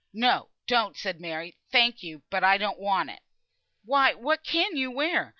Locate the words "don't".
0.65-0.97, 2.57-2.79